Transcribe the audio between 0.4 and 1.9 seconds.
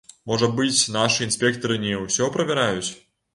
быць, нашы інспектары